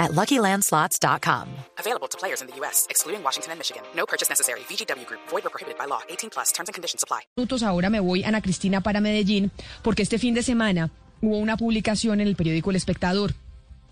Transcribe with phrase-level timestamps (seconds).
[0.00, 1.46] at LuckyLandSlots.com.
[1.78, 3.82] Available to players in the U.S., excluding Washington and Michigan.
[3.94, 4.60] No purchase necessary.
[4.68, 5.20] VGW Group.
[5.30, 6.00] Void or prohibited by law.
[6.08, 6.50] 18 plus.
[6.52, 7.20] Terms and conditions apply.
[7.36, 9.52] minutos ahora me voy, Ana Cristina, para Medellín,
[9.82, 10.90] porque este fin de semana
[11.22, 13.34] hubo una publicación en el periódico El Espectador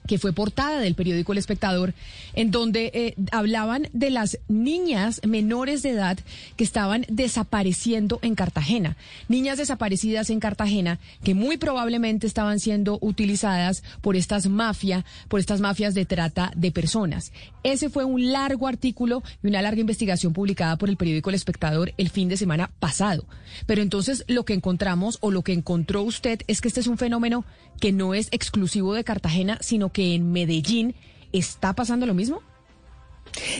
[0.08, 1.94] que fue portada del periódico El Espectador,
[2.34, 6.18] en donde eh, hablaban de las niñas menores de edad
[6.56, 8.96] que estaban desapareciendo en Cartagena.
[9.28, 15.60] Niñas desaparecidas en Cartagena que muy probablemente estaban siendo utilizadas por estas mafias, por estas
[15.60, 17.30] mafias de trata de personas.
[17.62, 21.92] Ese fue un largo artículo y una larga investigación publicada por el periódico El Espectador
[21.98, 23.26] el fin de semana pasado.
[23.66, 26.96] Pero entonces lo que encontramos o lo que encontró usted es que este es un
[26.96, 27.44] fenómeno
[27.78, 30.94] que no es exclusivo de Cartagena, sino que en Medellín
[31.32, 32.42] está pasando lo mismo.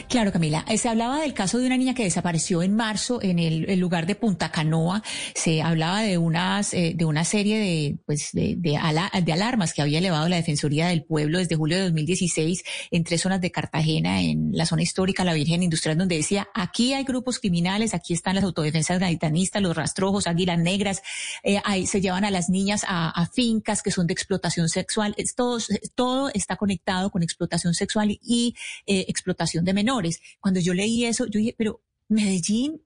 [0.07, 0.65] Claro, Camila.
[0.67, 4.05] Eh, Se hablaba del caso de una niña que desapareció en marzo en el, lugar
[4.05, 5.03] de Punta Canoa.
[5.35, 9.73] Se hablaba de unas eh, de una serie de pues de, de, ala- de alarmas
[9.73, 13.51] que había elevado la Defensoría del Pueblo desde julio de 2016 en tres zonas de
[13.51, 18.13] Cartagena, en la zona histórica, la Virgen Industrial, donde decía aquí hay grupos criminales, aquí
[18.13, 21.01] están las autodefensas gaditanistas, los rastrojos, águilas negras,
[21.43, 25.15] eh, ahí se llevan a las niñas a, fincas que son de explotación sexual.
[25.35, 25.59] Todo,
[25.95, 28.55] todo está conectado con explotación sexual y
[28.87, 30.21] eh, explotación de menores.
[30.39, 32.81] Cuando yo leí eso, yo dije, pero Medellín,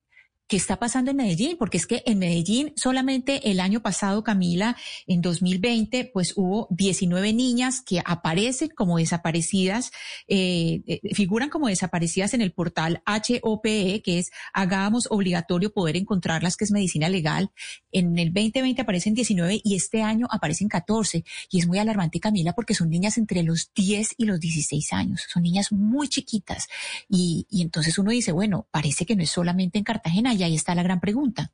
[0.47, 1.57] ¿qué está pasando en Medellín?
[1.57, 4.75] Porque es que en Medellín solamente el año pasado, Camila,
[5.07, 9.91] en 2020, pues hubo 19 niñas que aparecen como desaparecidas,
[10.27, 16.57] eh, eh, figuran como desaparecidas en el portal HOPE, que es Hagamos Obligatorio Poder Encontrarlas,
[16.57, 17.51] que es medicina legal.
[17.91, 21.23] En el 2020 aparecen 19 y este año aparecen 14.
[21.51, 25.25] Y es muy alarmante, Camila, porque son niñas entre los 10 y los 16 años.
[25.31, 26.67] Son niñas muy chiquitas.
[27.09, 30.55] Y, y entonces uno dice, bueno, parece que no es solamente en Cartagena y ahí
[30.55, 31.51] está la gran pregunta.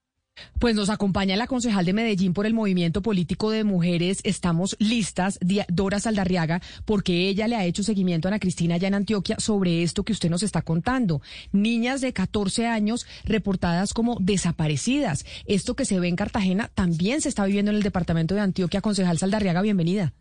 [0.59, 4.19] Pues nos acompaña la concejal de Medellín por el Movimiento Político de Mujeres.
[4.23, 8.93] Estamos listas, Dora Saldarriaga, porque ella le ha hecho seguimiento a Ana Cristina allá en
[8.93, 11.21] Antioquia sobre esto que usted nos está contando.
[11.51, 15.25] Niñas de 14 años reportadas como desaparecidas.
[15.45, 18.81] Esto que se ve en Cartagena también se está viviendo en el departamento de Antioquia.
[18.81, 20.13] Concejal Saldarriaga, bienvenida.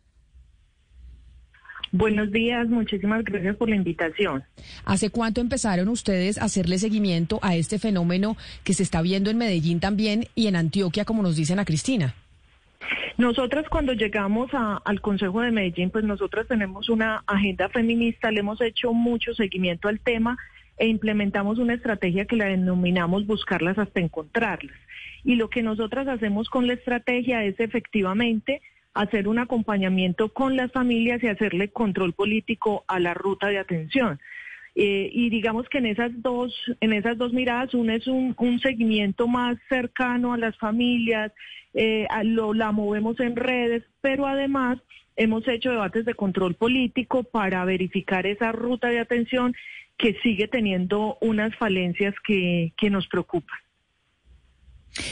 [1.93, 4.45] Buenos días, muchísimas gracias por la invitación.
[4.85, 9.39] ¿Hace cuánto empezaron ustedes a hacerle seguimiento a este fenómeno que se está viendo en
[9.39, 12.15] Medellín también y en Antioquia, como nos dicen a Cristina?
[13.17, 18.41] Nosotras cuando llegamos a- al Consejo de Medellín, pues nosotras tenemos una agenda feminista, le
[18.41, 20.37] hemos hecho mucho seguimiento al tema
[20.77, 24.77] e implementamos una estrategia que la denominamos buscarlas hasta encontrarlas.
[25.25, 28.63] Y lo que nosotras hacemos con la estrategia es efectivamente
[28.99, 34.19] hacer un acompañamiento con las familias y hacerle control político a la ruta de atención.
[34.75, 39.29] Eh, y digamos que en esas dos, en esas dos miradas, una es un, seguimiento
[39.29, 41.31] más cercano a las familias,
[41.75, 44.79] eh, lo, la movemos en redes, pero además
[45.15, 49.55] hemos hecho debates de control político para verificar esa ruta de atención
[49.97, 53.59] que sigue teniendo unas falencias que, que nos preocupan.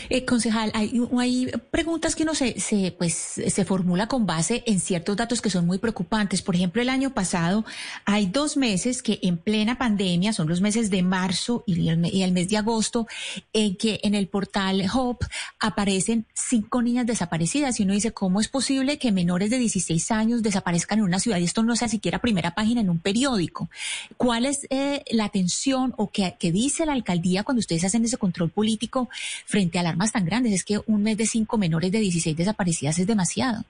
[0.08, 4.80] Eh, concejal, hay, hay preguntas que uno se, se, pues, se formula con base en
[4.80, 6.42] ciertos datos que son muy preocupantes.
[6.42, 7.64] Por ejemplo, el año pasado
[8.04, 12.48] hay dos meses que en plena pandemia, son los meses de marzo y el, mes
[12.48, 13.06] de agosto,
[13.52, 15.26] en que en el portal Hope
[15.60, 20.42] aparecen cinco niñas desaparecidas y uno dice, ¿cómo es posible que menores de 16 años
[20.42, 23.70] desaparezcan en una ciudad y esto no sea siquiera primera página en un periódico?
[24.16, 28.16] ¿Cuál es eh, la atención o qué, qué dice la alcaldía cuando ustedes hacen ese
[28.16, 29.08] control político
[29.44, 30.52] frente a alarmas tan grandes?
[30.52, 33.64] Es que un mes de cinco menores de 16 desaparecidas es demasiado.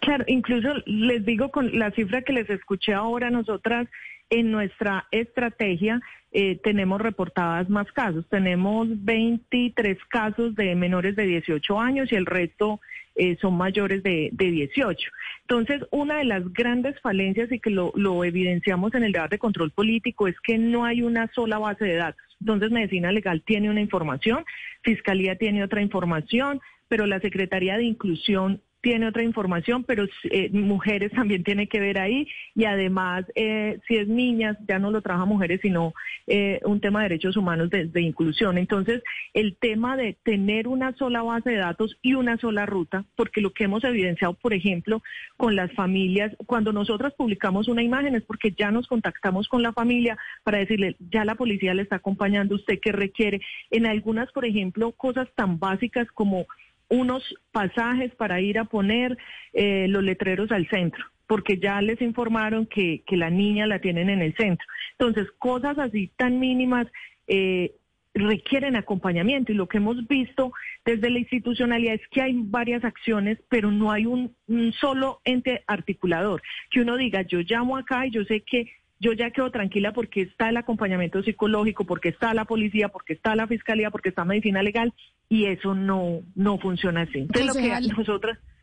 [0.00, 3.88] Claro, incluso les digo con la cifra que les escuché ahora, nosotras
[4.30, 6.00] en nuestra estrategia
[6.32, 8.26] eh, tenemos reportadas más casos.
[8.28, 12.80] Tenemos 23 casos de menores de 18 años y el resto
[13.14, 15.10] eh, son mayores de, de 18.
[15.42, 19.70] Entonces, una de las grandes falencias y que lo evidenciamos en el debate de control
[19.70, 22.31] político es que no hay una sola base de datos.
[22.42, 24.44] Entonces, Medicina Legal tiene una información,
[24.82, 31.12] Fiscalía tiene otra información, pero la Secretaría de Inclusión tiene otra información, pero eh, mujeres
[31.16, 35.24] también tiene que ver ahí y además eh, si es niñas ya no lo trabaja
[35.24, 35.94] mujeres sino
[36.26, 38.58] eh, un tema de derechos humanos de, inclusión.
[38.58, 39.02] Entonces
[39.32, 43.52] el tema de tener una sola base de datos y una sola ruta, porque lo
[43.52, 45.02] que hemos evidenciado, por ejemplo,
[45.36, 49.72] con las familias, cuando nosotros publicamos una imagen es porque ya nos contactamos con la
[49.72, 53.40] familia para decirle ya la policía le está acompañando, usted que requiere.
[53.70, 56.46] En algunas, por ejemplo, cosas tan básicas como
[56.92, 57.22] unos
[57.52, 59.16] pasajes para ir a poner
[59.54, 64.10] eh, los letreros al centro porque ya les informaron que, que, la niña la tienen
[64.10, 64.66] en el centro.
[64.98, 66.86] Entonces, cosas así tan mínimas
[67.26, 67.72] eh,
[68.12, 70.52] requieren acompañamiento y lo que hemos visto
[70.84, 75.64] desde la institucionalidad es que hay varias acciones, pero no hay un, un solo ente
[75.66, 76.42] articulador.
[76.70, 78.70] Que uno diga, yo llamo acá y yo sé que
[79.02, 83.34] yo ya quedo tranquila porque está el acompañamiento psicológico, porque está la policía, porque está
[83.34, 84.94] la fiscalía, porque está medicina legal
[85.28, 87.18] y eso no no funciona así.
[87.18, 87.72] Entonces, lo que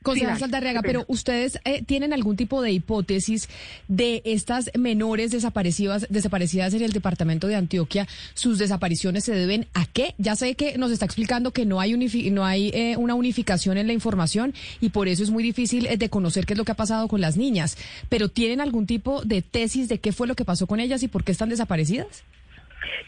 [0.03, 3.49] Concejal Saldarriaga, pero ustedes eh, tienen algún tipo de hipótesis
[3.89, 9.85] de estas menores desaparecidas, desaparecidas en el departamento de Antioquia, sus desapariciones se deben a
[9.85, 10.15] qué?
[10.17, 11.89] Ya sé que nos está explicando que no hay
[12.31, 15.97] no hay eh, una unificación en la información y por eso es muy difícil eh,
[15.97, 19.21] de conocer qué es lo que ha pasado con las niñas, pero tienen algún tipo
[19.23, 22.23] de tesis de qué fue lo que pasó con ellas y por qué están desaparecidas?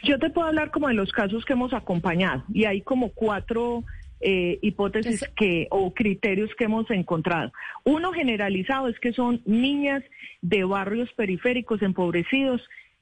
[0.03, 3.83] Yo te puedo hablar como de los casos que hemos acompañado y hay como cuatro
[4.21, 7.51] eh, hipótesis que o criterios que hemos encontrado.
[7.83, 10.03] Uno generalizado es que son niñas
[10.41, 12.61] de barrios periféricos empobrecidos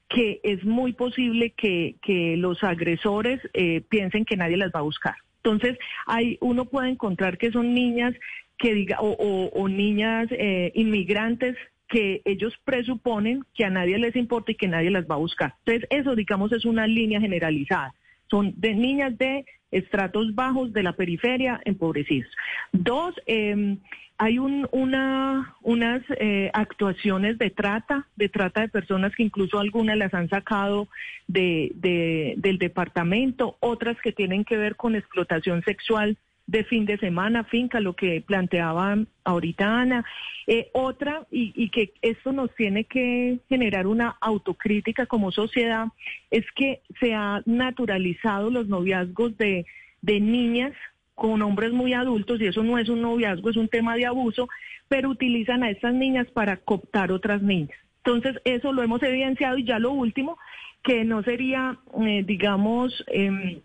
[0.10, 4.84] que es muy posible que, que los agresores eh, piensen que nadie las va a
[4.84, 5.16] buscar.
[5.44, 5.78] Entonces,
[6.08, 8.16] hay, uno puede encontrar que son niñas
[8.58, 11.56] que diga, o, o, niñas eh, inmigrantes
[11.88, 15.56] que ellos presuponen que a nadie les importa y que nadie las va a buscar.
[15.66, 17.94] Entonces, eso, digamos, es una línea generalizada.
[18.30, 22.32] Son de niñas de estratos bajos de la periferia empobrecidos.
[22.72, 23.78] Dos, eh,
[24.18, 29.98] hay un, una, unas eh, actuaciones de trata, de trata de personas que incluso algunas
[29.98, 30.90] las han sacado
[31.28, 36.18] de, de, del departamento, otras que tienen que ver con explotación sexual
[36.50, 40.04] de fin de semana, finca, lo que planteaba ahorita Ana.
[40.48, 45.90] Eh, otra, y, y, que esto nos tiene que generar una autocrítica como sociedad,
[46.32, 49.68] es que se ha naturalizado los noviazgos de,
[50.02, 50.74] de niñas
[51.14, 54.50] con hombres muy adultos, y eso no es un noviazgo, es un tema de abuso,
[54.88, 57.78] pero utilizan a estas niñas para cooptar otras niñas.
[58.04, 60.40] Entonces, eso lo hemos evidenciado y ya lo último,
[60.84, 63.62] que no sería, eh, digamos, eh,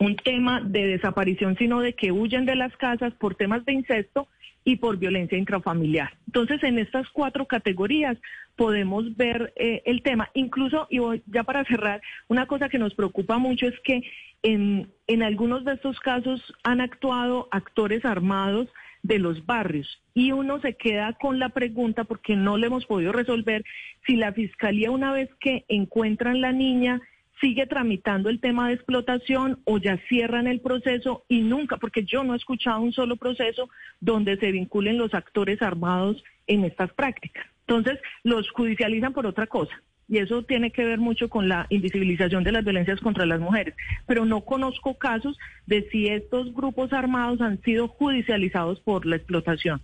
[0.00, 4.26] un tema de desaparición, sino de que huyen de las casas por temas de incesto
[4.64, 6.10] y por violencia intrafamiliar.
[6.26, 8.16] Entonces, en estas cuatro categorías
[8.56, 10.30] podemos ver eh, el tema.
[10.34, 14.02] Incluso, y ya para cerrar, una cosa que nos preocupa mucho es que
[14.42, 18.68] en, en algunos de estos casos han actuado actores armados
[19.02, 23.12] de los barrios y uno se queda con la pregunta porque no le hemos podido
[23.12, 23.64] resolver
[24.06, 27.00] si la fiscalía una vez que encuentran la niña
[27.40, 32.22] sigue tramitando el tema de explotación o ya cierran el proceso y nunca, porque yo
[32.22, 33.68] no he escuchado un solo proceso
[34.00, 37.46] donde se vinculen los actores armados en estas prácticas.
[37.66, 39.80] Entonces, los judicializan por otra cosa.
[40.08, 43.76] Y eso tiene que ver mucho con la invisibilización de las violencias contra las mujeres.
[44.06, 49.80] Pero no conozco casos de si estos grupos armados han sido judicializados por la explotación.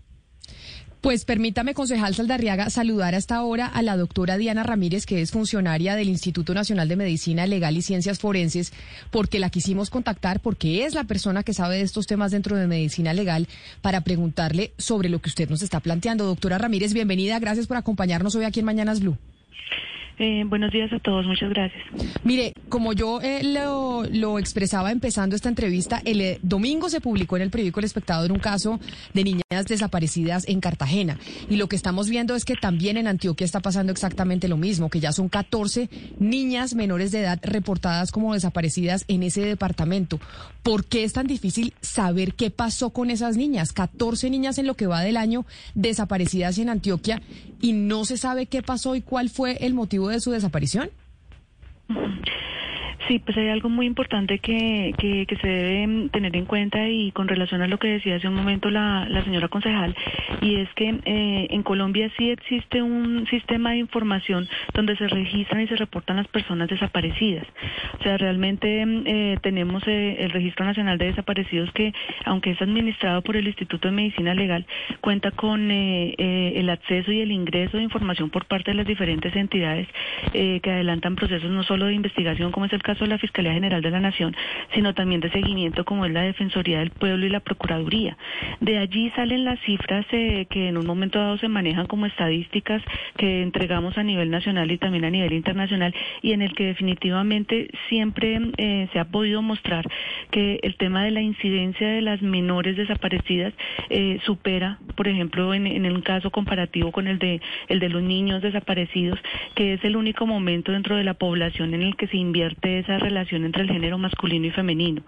[1.00, 5.94] Pues permítame, concejal Saldarriaga, saludar hasta ahora a la doctora Diana Ramírez, que es funcionaria
[5.94, 8.72] del Instituto Nacional de Medicina Legal y Ciencias Forenses,
[9.10, 12.66] porque la quisimos contactar, porque es la persona que sabe de estos temas dentro de
[12.66, 13.46] medicina legal,
[13.82, 16.24] para preguntarle sobre lo que usted nos está planteando.
[16.24, 19.16] Doctora Ramírez, bienvenida, gracias por acompañarnos hoy aquí en Mañanas Blue.
[20.18, 21.82] Eh, buenos días a todos, muchas gracias.
[22.24, 27.42] Mire, como yo eh, lo, expresaba empezando esta entrevista, el eh, domingo se publicó en
[27.42, 28.80] el periódico El Espectador un caso
[29.12, 31.18] de niñas desaparecidas en Cartagena.
[31.50, 34.88] Y lo que estamos viendo es que también en Antioquia está pasando exactamente lo mismo,
[34.88, 40.18] que ya son 14 niñas menores de edad reportadas como desaparecidas en ese departamento.
[40.62, 43.74] ¿Por qué es tan difícil saber qué pasó con esas niñas?
[43.74, 45.44] 14 niñas en lo que va del año
[45.74, 47.20] desaparecidas en Antioquia
[47.60, 50.90] y no se sabe qué pasó y cuál fue el motivo de su desaparición?
[53.08, 57.12] Sí, pues hay algo muy importante que, que, se debe mm, tener en cuenta y
[57.12, 59.94] con relación a lo que decía hace un momento la, la señora concejal,
[60.40, 65.62] y es que eh, en Colombia sí existe un sistema de información donde se registran
[65.62, 67.46] y se reportan las personas desaparecidas.
[68.00, 71.92] O sea, realmente mm, eh, tenemos eh, el Registro Nacional de Desaparecidos que,
[72.24, 74.66] aunque es administrado por el Instituto de Medicina Legal,
[75.00, 79.86] cuenta con el acceso y el ingreso de información por parte de las diferentes entidades
[80.32, 83.82] que adelantan procesos no solo de investigación, como es el caso caso la Fiscalía General
[83.82, 84.34] de la Nación,
[84.74, 88.16] sino también de seguimiento como es la Defensoría del Pueblo y la Procuraduría.
[88.60, 92.82] De allí salen las cifras eh, que en un momento dado se manejan como estadísticas
[93.18, 97.68] que entregamos a nivel nacional y también a nivel internacional y en el que definitivamente
[97.88, 99.86] siempre eh, se ha podido mostrar
[100.30, 103.52] que el tema de la incidencia de las menores desaparecidas
[103.90, 108.02] eh, supera, por ejemplo, en, en un caso comparativo con el de el de los
[108.02, 109.18] niños desaparecidos,
[109.54, 112.98] que es el único momento dentro de la población en el que se invierte esa
[112.98, 115.02] relación entre el género masculino y femenino.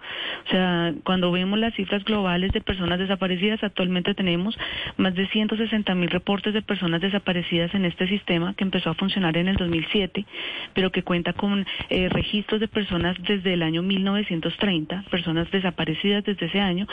[0.45, 4.57] O sea, cuando vemos las cifras globales de personas desaparecidas, actualmente tenemos
[4.97, 9.37] más de 160 mil reportes de personas desaparecidas en este sistema que empezó a funcionar
[9.37, 10.25] en el 2007,
[10.73, 16.47] pero que cuenta con eh, registros de personas desde el año 1930, personas desaparecidas desde
[16.47, 16.87] ese año,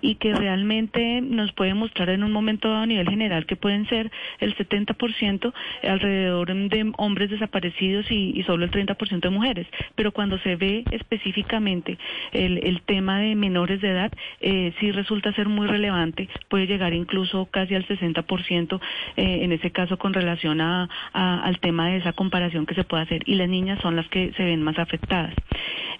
[0.00, 3.86] y que realmente nos puede mostrar en un momento dado a nivel general que pueden
[3.88, 9.66] ser el 70% alrededor de hombres desaparecidos y, solo el 30% de mujeres.
[9.94, 11.98] Pero cuando se ve específicamente
[12.32, 17.46] el, tema de menores de edad, eh, sí resulta ser muy relevante, puede llegar incluso
[17.46, 18.80] casi al 60%
[19.16, 23.04] eh, en ese caso con relación a, al tema de esa comparación que se puede
[23.04, 23.22] hacer.
[23.26, 25.34] Y las niñas son las que se ven más afectadas.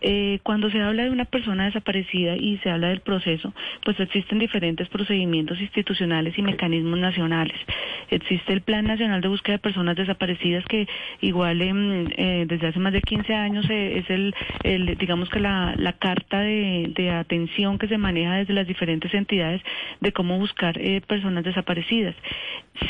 [0.05, 4.41] Eh, cuando se habla de una persona desaparecida y se habla del proceso, pues existen
[4.41, 7.57] diferentes procedimientos institucionales y mecanismos nacionales.
[8.11, 10.89] Existe el Plan Nacional de Búsqueda de Personas Desaparecidas que
[11.21, 14.22] igual em, eh, desde hace más de 15 años eh, es el,
[14.63, 19.13] el, digamos que la, la carta de, de, atención que se maneja desde las diferentes
[19.15, 19.63] entidades
[20.01, 22.15] de cómo buscar eh, personas desaparecidas.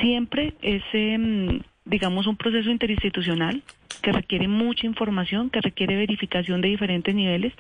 [0.01, 3.63] Siempre es em, digamos, un proceso interinstitucional
[4.01, 7.53] que requiere mucha información, que requiere verificación de diferentes niveles,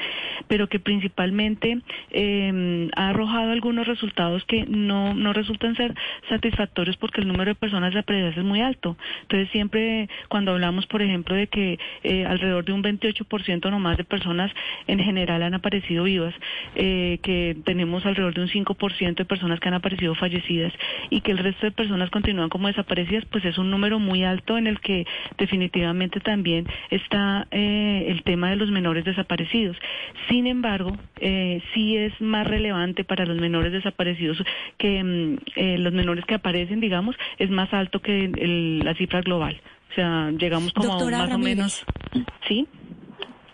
[0.49, 5.95] pero que principalmente eh, ha arrojado algunos resultados que no, no resultan ser
[6.29, 8.97] satisfactorios porque el número de personas desaparecidas es muy alto.
[9.23, 14.05] Entonces siempre cuando hablamos, por ejemplo, de que eh, alrededor de un 28% nomás de
[14.05, 14.51] personas
[14.87, 16.35] en general han aparecido vivas,
[16.75, 20.73] eh, que tenemos alrededor de un 5% de personas que han aparecido fallecidas
[21.11, 24.59] y que el resto de personas continúan como desaparecidas, pues es un número muy alto
[24.59, 25.07] en el que
[25.39, 29.77] definitivamente también está eh, el tema de los menores desaparecidos.
[30.29, 34.43] Sin embargo, eh, sí es más relevante para los menores desaparecidos
[34.79, 38.31] que mm, eh, los menores que aparecen, digamos, es más alto que
[38.83, 39.61] la cifra global.
[39.91, 41.85] O sea, llegamos como a más o menos.
[42.49, 42.67] ¿Sí?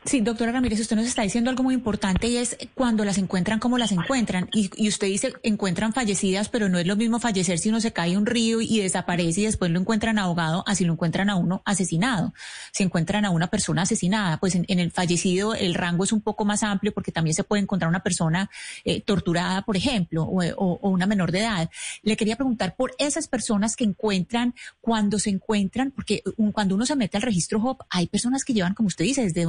[0.09, 3.59] Sí, doctora Ramírez, usted nos está diciendo algo muy importante y es cuando las encuentran,
[3.59, 4.49] cómo las encuentran.
[4.55, 8.17] Y, usted dice, encuentran fallecidas, pero no es lo mismo fallecer si uno se cae
[8.17, 12.33] un río y desaparece y después lo encuentran ahogado, así lo encuentran a uno asesinado.
[12.73, 16.47] Si encuentran a una persona asesinada, pues en, el fallecido el rango es un poco
[16.47, 18.49] más amplio porque también se puede encontrar una persona
[18.87, 21.71] eh, torturada, por ejemplo, o, una menor de edad.
[22.03, 26.23] Le quería preguntar por esas personas que encuentran, cuando se encuentran, porque
[26.55, 29.49] cuando uno se mete al registro HOP, hay personas que llevan, como usted dice, desde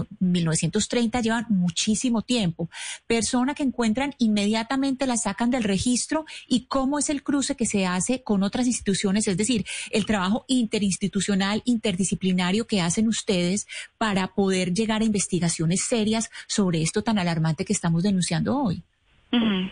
[0.49, 2.69] 1930 llevan muchísimo tiempo.
[3.07, 7.85] Persona que encuentran inmediatamente la sacan del registro y cómo es el cruce que se
[7.85, 14.73] hace con otras instituciones, es decir, el trabajo interinstitucional, interdisciplinario que hacen ustedes para poder
[14.73, 18.83] llegar a investigaciones serias sobre esto tan alarmante que estamos denunciando hoy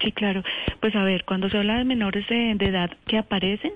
[0.01, 0.43] sí, claro.
[0.79, 3.71] Pues a ver, cuando se habla de menores de, edad que aparecen,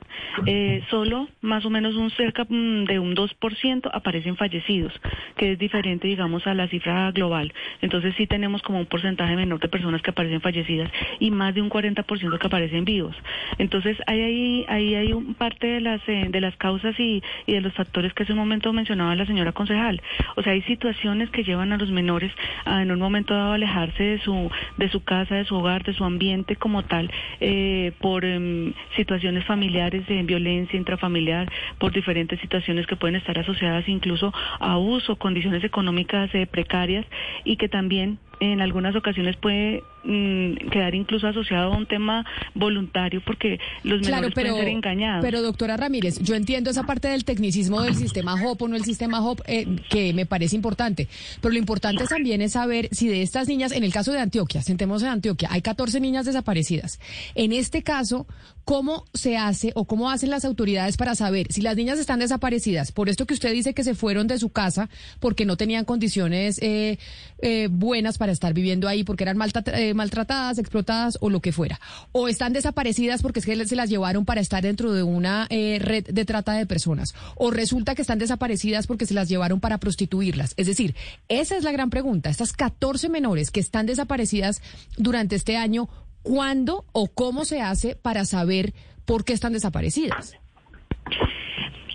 [0.45, 4.93] eh, solo más o menos un cerca mm, de un 2% aparecen fallecidos,
[5.37, 7.53] que es diferente, digamos, a la cifra global.
[7.81, 11.61] Entonces sí tenemos como un porcentaje menor de personas que aparecen fallecidas y más de
[11.61, 13.15] un 40% que aparecen vivos.
[13.57, 17.53] Entonces ahí, ahí, ahí hay un parte de las, eh, de las causas y, y
[17.53, 20.01] de los factores que hace un momento mencionaba la señora concejal.
[20.35, 22.31] O sea, hay situaciones que llevan a los menores
[22.65, 25.93] a en un momento dado alejarse de su, de su casa, de su hogar, de
[25.93, 27.09] su ambiente como tal,
[27.39, 33.87] eh, por em, situaciones familiares de violencia intrafamiliar, por diferentes situaciones que pueden estar asociadas
[33.87, 37.05] incluso a abuso, condiciones económicas eh, precarias
[37.43, 43.21] y que también en algunas ocasiones puede mm, quedar incluso asociado a un tema voluntario
[43.23, 45.23] porque los menores pueden ser engañados.
[45.23, 48.83] Pero doctora Ramírez, yo entiendo esa parte del tecnicismo del sistema HOP o no el
[48.83, 51.07] sistema HOP eh, que me parece importante,
[51.39, 54.63] pero lo importante también es saber si de estas niñas, en el caso de Antioquia,
[54.63, 56.99] sentemos en Antioquia, hay 14 niñas desaparecidas.
[57.35, 58.25] En este caso,
[58.71, 62.93] ¿cómo se hace o cómo hacen las autoridades para saber si las niñas están desaparecidas?
[62.93, 66.57] Por esto que usted dice que se fueron de su casa porque no tenían condiciones
[66.61, 66.97] eh,
[67.41, 69.37] eh, buenas para estar viviendo ahí porque eran
[69.73, 71.81] eh, maltratadas, explotadas o lo que fuera.
[72.13, 75.77] O están desaparecidas porque es que se las llevaron para estar dentro de una eh,
[75.81, 77.13] red de trata de personas.
[77.35, 80.53] O resulta que están desaparecidas porque se las llevaron para prostituirlas.
[80.55, 80.95] Es decir,
[81.27, 82.29] esa es la gran pregunta.
[82.29, 84.61] Estas 14 menores que están desaparecidas
[84.95, 85.89] durante este año,
[86.23, 88.73] ¿cuándo o cómo se hace para saber
[89.05, 90.35] por qué están desaparecidas?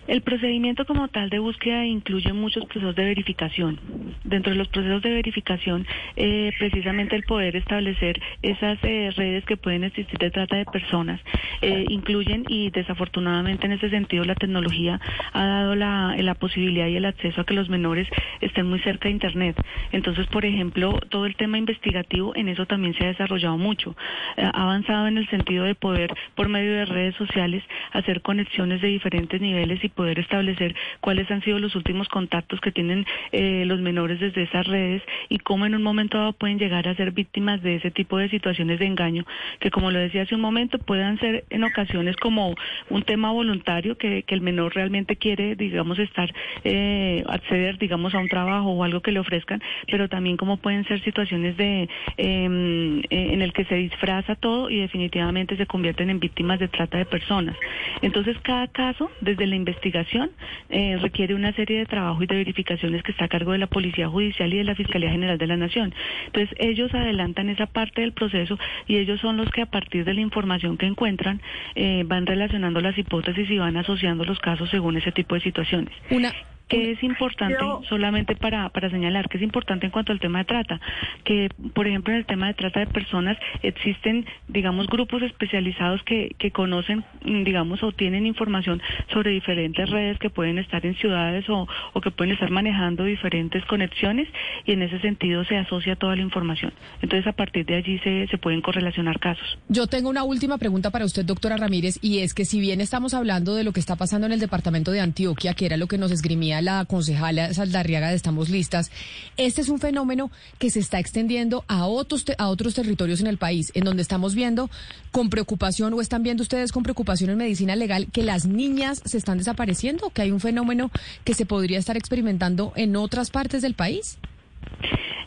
[0.06, 3.80] El procedimiento como tal de búsqueda incluye muchos procesos de verificación.
[4.22, 5.84] Dentro de los procesos de verificación,
[6.14, 11.20] eh, precisamente el poder establecer esas eh, redes que pueden existir de trata de personas
[11.60, 15.00] eh, incluyen y desafortunadamente en ese sentido la tecnología
[15.32, 18.08] ha dado la, la posibilidad y el acceso a que los menores
[18.40, 19.56] estén muy cerca de Internet.
[19.90, 23.96] Entonces, por ejemplo, todo el tema investigativo en eso también se ha desarrollado mucho.
[24.36, 28.88] ha avanzado en el sentido de poder, por medio de redes sociales, hacer conexiones de
[28.88, 33.80] diferentes niveles y poder establecer cuáles han sido los últimos contactos que tienen eh, los
[33.80, 37.62] menores desde esas redes y cómo en un momento dado pueden llegar a ser víctimas
[37.62, 39.24] de ese tipo de situaciones de engaño,
[39.58, 42.54] que como lo decía hace un momento, puedan ser en ocasiones como
[42.90, 46.30] un tema voluntario que, el menor realmente quiere, digamos, estar,
[46.62, 50.84] eh, acceder, digamos, a un trabajo o algo que le ofrezcan, pero también como pueden
[50.84, 51.88] ser situaciones de
[52.18, 56.68] em, eh, en el que se disfraza todo y definitivamente se convierten en víctimas de
[56.68, 57.56] trata de personas.
[58.02, 60.30] Entonces, cada caso, desde la investigación, investigación
[60.68, 63.66] eh, requiere una serie de trabajo y de verificaciones que está a cargo de la
[63.66, 65.94] Policía Judicial y de la Fiscalía General de la Nación.
[66.26, 70.14] Entonces, ellos adelantan esa parte del proceso y ellos son los que a partir de
[70.14, 71.40] la información que encuentran
[71.74, 75.92] eh, van relacionando las hipótesis y van asociando los casos según ese tipo de situaciones.
[76.10, 76.32] Una
[76.68, 80.44] que es importante solamente para, para señalar que es importante en cuanto al tema de
[80.44, 80.80] trata
[81.24, 86.34] que por ejemplo en el tema de trata de personas existen digamos grupos especializados que,
[86.38, 88.82] que conocen digamos o tienen información
[89.12, 93.64] sobre diferentes redes que pueden estar en ciudades o, o que pueden estar manejando diferentes
[93.66, 94.28] conexiones
[94.64, 96.72] y en ese sentido se asocia toda la información.
[97.02, 99.58] Entonces a partir de allí se, se pueden correlacionar casos.
[99.68, 103.14] Yo tengo una última pregunta para usted doctora Ramírez y es que si bien estamos
[103.14, 105.98] hablando de lo que está pasando en el departamento de Antioquia que era lo que
[105.98, 108.90] nos esgrimía la concejala Saldarriaga de Estamos Listas,
[109.36, 113.38] este es un fenómeno que se está extendiendo a otros, a otros territorios en el
[113.38, 114.70] país, en donde estamos viendo
[115.10, 119.18] con preocupación o están viendo ustedes con preocupación en medicina legal que las niñas se
[119.18, 120.90] están desapareciendo, que hay un fenómeno
[121.24, 124.18] que se podría estar experimentando en otras partes del país.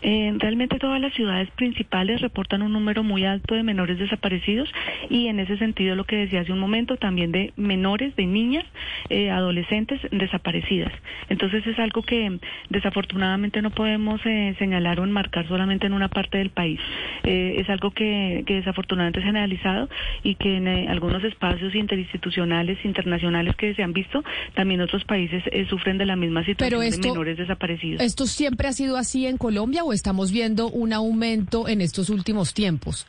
[0.01, 4.69] Eh, realmente todas las ciudades principales reportan un número muy alto de menores desaparecidos
[5.09, 8.65] y en ese sentido lo que decía hace un momento también de menores, de niñas,
[9.09, 10.93] eh, adolescentes desaparecidas.
[11.27, 12.39] Entonces es algo que
[12.69, 16.79] desafortunadamente no podemos eh, señalar o enmarcar solamente en una parte del país.
[17.23, 19.89] es algo que, desafortunadamente es generalizado
[20.23, 25.97] y que en algunos espacios interinstitucionales, internacionales que se han visto, también otros países sufren
[25.97, 28.01] de la misma situación de menores desaparecidos.
[28.01, 33.07] ¿Esto siempre ha sido así en Colombia estamos viendo un aumento en estos últimos tiempos?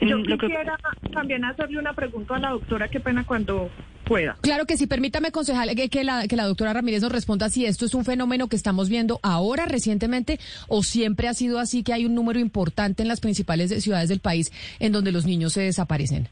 [0.00, 0.76] Yo quisiera
[1.12, 3.70] también hacerle una pregunta a la doctora, qué pena cuando
[4.04, 4.36] pueda.
[4.42, 7.86] Claro que sí, permítame, concejal, que, la, que la doctora Ramírez nos responda si esto
[7.86, 12.04] es un fenómeno que estamos viendo ahora recientemente o siempre ha sido así que hay
[12.04, 16.28] un número importante en las principales ciudades del país en donde los niños se desaparecen.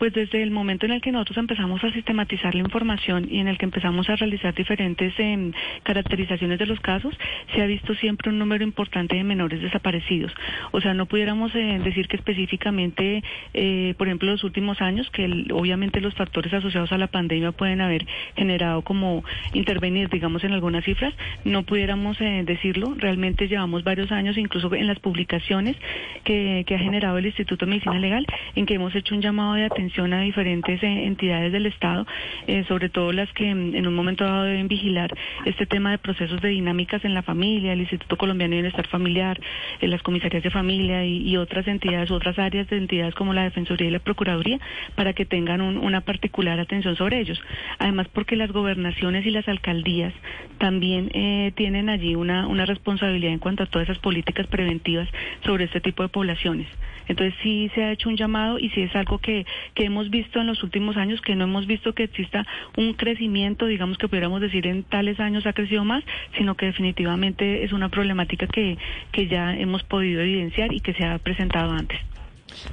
[0.00, 3.48] Pues desde el momento en el que nosotros empezamos a sistematizar la información y en
[3.48, 7.14] el que empezamos a realizar diferentes em, caracterizaciones de los casos,
[7.54, 10.32] se ha visto siempre un número importante de menores desaparecidos.
[10.70, 15.26] O sea, no pudiéramos eh, decir que específicamente, eh, por ejemplo, los últimos años, que
[15.52, 20.82] obviamente los factores asociados a la pandemia pueden haber generado como intervenir, digamos, en algunas
[20.82, 21.12] cifras,
[21.44, 22.94] no pudiéramos eh, decirlo.
[22.96, 25.76] Realmente llevamos varios años, incluso en las publicaciones
[26.24, 28.24] que, que ha generado el Instituto de Medicina Legal,
[28.56, 32.06] en que hemos hecho un llamado de atención a diferentes eh, entidades del Estado,
[32.46, 35.12] eh, sobre todo las que mm, en un momento dado deben vigilar
[35.44, 39.40] este tema de procesos de dinámicas en la familia, el Instituto Colombiano de Bienestar Familiar,
[39.80, 43.88] eh, las comisarías de familia y, otras entidades, otras áreas de entidades como la Defensoría
[43.88, 44.58] y la Procuraduría,
[44.94, 47.40] para que tengan una particular atención sobre ellos.
[47.78, 50.12] Además, porque las gobernaciones y las alcaldías
[50.58, 51.10] también
[51.54, 55.08] tienen allí una responsabilidad en cuanto a todas esas políticas preventivas
[55.44, 56.66] sobre este tipo de poblaciones.
[57.10, 59.44] Entonces sí se ha hecho un llamado y sí es algo que,
[59.74, 62.46] que hemos visto en los últimos años, que no hemos visto que exista
[62.76, 66.04] un crecimiento, digamos que pudiéramos decir en tales años ha crecido más,
[66.38, 68.78] sino que definitivamente es una problemática que,
[69.10, 71.98] que ya hemos podido evidenciar y que se ha presentado antes.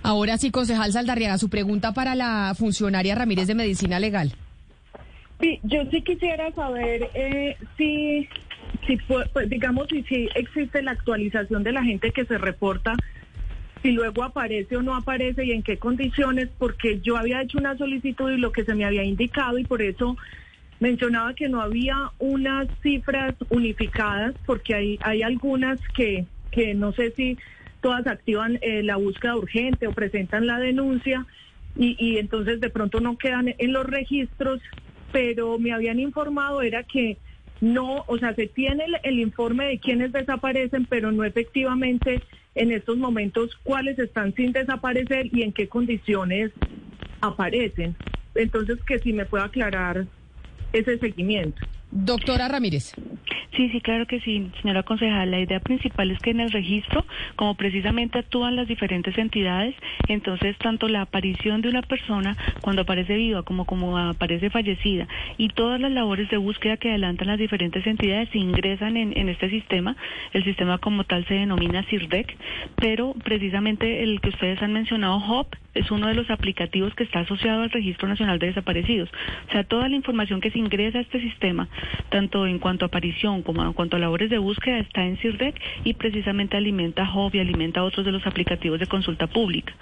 [0.04, 4.34] Ahora sí, concejal Saldarriaga, su pregunta para la funcionaria Ramírez de Medicina Legal.
[5.42, 8.30] Sí, yo sí quisiera saber eh, si,
[8.86, 8.98] si
[9.34, 12.94] pues, digamos, si, si existe la actualización de la gente que se reporta
[13.82, 17.78] si luego aparece o no aparece y en qué condiciones, porque yo había hecho una
[17.78, 20.18] solicitud y lo que se me había indicado y por eso
[20.80, 27.12] mencionaba que no había unas cifras unificadas, porque hay, hay algunas que, que no sé
[27.12, 27.38] si
[27.82, 31.26] todas activan eh, la búsqueda urgente o presentan la denuncia
[31.76, 34.62] y, y entonces de pronto no quedan en los registros,
[35.12, 37.18] pero me habían informado era que
[37.62, 42.22] no, o sea, se tiene el, informe de quienes desaparecen, pero no efectivamente
[42.58, 46.52] en estos momentos cuáles están sin desaparecer y en qué condiciones
[47.22, 47.96] aparecen.
[48.34, 50.06] Entonces, que si me puede aclarar
[50.74, 51.62] ese seguimiento.
[51.92, 52.94] Doctora Ramírez.
[53.58, 55.32] Sí, sí, claro que sí, señora concejal.
[55.32, 59.74] La idea principal es que en el registro, como precisamente actúan las diferentes entidades,
[60.08, 65.50] entonces tanto la aparición de una persona cuando aparece viva como como aparece fallecida y
[65.50, 69.96] todas las labores de búsqueda que adelantan las diferentes entidades se ingresan en, este sistema.
[70.34, 72.38] El sistema como tal se denomina CIRDEC,
[72.76, 77.20] pero precisamente el que ustedes han mencionado, HOP, es uno de los aplicativos que está
[77.20, 79.10] asociado al Registro Nacional de Desaparecidos.
[79.48, 81.68] O sea, toda la información que se ingresa a este sistema,
[82.10, 85.60] tanto en cuanto a aparición como en cuanto a labores de búsqueda, está en CIRDEC
[85.84, 89.74] y precisamente alimenta HOB y alimenta otros de los aplicativos de consulta pública.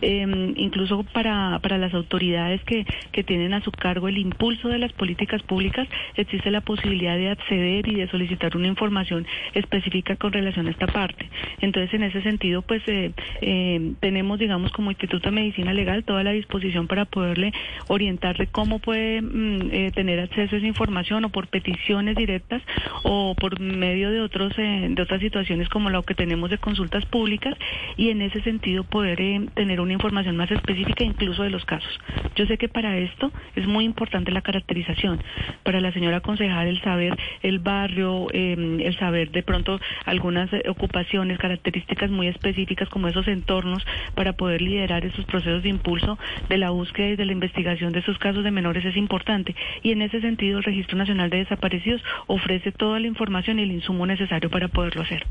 [0.00, 4.78] Eh, incluso para, para las autoridades que, que tienen a su cargo el impulso de
[4.78, 10.32] las políticas públicas, existe la posibilidad de acceder y de solicitar una información específica con
[10.32, 11.28] relación a esta parte.
[11.60, 16.22] Entonces, en ese sentido, pues eh, eh, tenemos, digamos, como Instituto de Medicina Legal toda
[16.22, 17.52] la disposición para poderle
[17.88, 22.62] orientarle cómo puede mm, eh, tener acceso a esa información o por peticiones directas
[23.02, 27.04] o por medio de otros eh, de otras situaciones como lo que tenemos de consultas
[27.06, 27.54] públicas
[27.96, 31.98] y en ese sentido poder eh, tener una información más específica incluso de los casos.
[32.36, 35.22] Yo sé que para esto es muy importante la caracterización.
[35.62, 42.10] Para la señora concejal el saber el barrio, el saber de pronto algunas ocupaciones, características
[42.10, 47.08] muy específicas como esos entornos para poder liderar esos procesos de impulso de la búsqueda
[47.08, 49.54] y de la investigación de esos casos de menores es importante.
[49.82, 53.72] Y en ese sentido, el Registro Nacional de Desaparecidos ofrece toda la información y el
[53.72, 55.26] insumo necesario para poderlo hacer.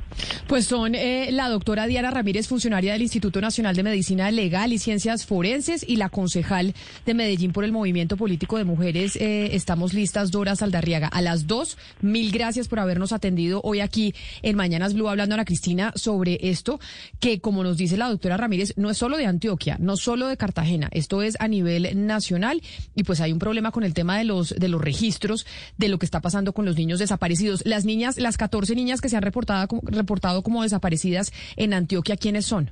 [0.47, 4.77] Pues son eh, la doctora Diana Ramírez, funcionaria del Instituto Nacional de Medicina Legal y
[4.77, 6.73] Ciencias Forenses, y la concejal
[7.05, 9.15] de Medellín por el Movimiento Político de Mujeres.
[9.15, 11.07] Eh, estamos listas, Dora Saldarriaga.
[11.07, 15.37] A las dos, mil gracias por habernos atendido hoy aquí en Mañanas Blue, hablando a
[15.37, 16.79] Ana Cristina sobre esto,
[17.19, 20.37] que como nos dice la doctora Ramírez, no es solo de Antioquia, no solo de
[20.37, 22.61] Cartagena, esto es a nivel nacional
[22.95, 25.45] y pues hay un problema con el tema de los de los registros
[25.77, 27.61] de lo que está pasando con los niños desaparecidos.
[27.65, 32.45] Las niñas, las 14 niñas que se han reportado reportado como desaparecidas en Antioquia, ¿quiénes
[32.45, 32.71] son?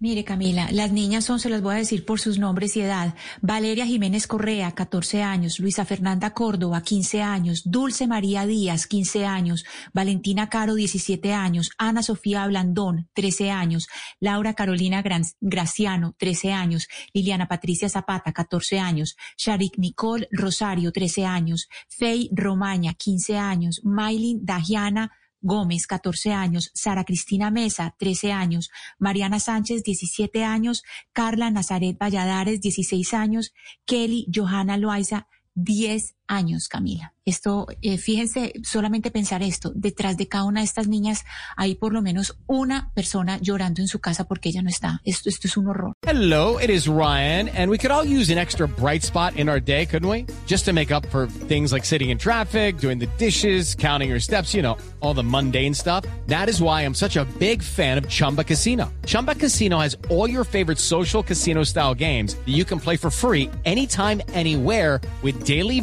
[0.00, 3.16] Mire, Camila, las niñas son, se las voy a decir por sus nombres y edad.
[3.42, 5.58] Valeria Jiménez Correa, 14 años.
[5.58, 7.62] Luisa Fernanda Córdoba, 15 años.
[7.64, 9.64] Dulce María Díaz, 15 años.
[9.92, 11.72] Valentina Caro, 17 años.
[11.78, 13.88] Ana Sofía Blandón, 13 años.
[14.20, 15.02] Laura Carolina
[15.40, 16.86] Graciano, 13 años.
[17.12, 19.16] Liliana Patricia Zapata, 14 años.
[19.36, 21.68] Sharik Nicole Rosario, 13 años.
[21.88, 23.80] Fey Romaña, 15 años.
[23.82, 31.50] Maylin Dagiana Gómez, 14 años, Sara Cristina Mesa, 13 años, Mariana Sánchez, 17 años, Carla
[31.50, 33.52] Nazaret Valladares, 16 años,
[33.86, 37.14] Kelly Johanna Loaiza, 10 años, Camila.
[37.28, 41.26] Esto, eh, fíjense, solamente pensar esto, detrás de cada una de estas niñas
[41.58, 45.02] hay por lo menos una persona llorando en su casa porque ella no está.
[45.04, 45.92] Esto, esto es un horror.
[46.06, 49.60] Hello, it is Ryan, and we could all use an extra bright spot in our
[49.60, 50.24] day, couldn't we?
[50.46, 54.20] Just to make up for things like sitting in traffic, doing the dishes, counting your
[54.20, 56.06] steps, you know, all the mundane stuff.
[56.28, 58.90] That is why I'm such a big fan of Chumba Casino.
[59.04, 63.10] Chumba Casino has all your favorite social casino style games that you can play for
[63.10, 65.82] free anytime, anywhere with daily